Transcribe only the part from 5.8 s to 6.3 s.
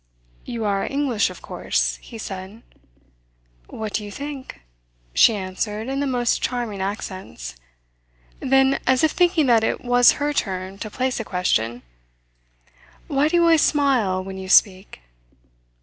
in the